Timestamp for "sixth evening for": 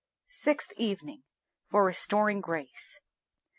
0.25-1.85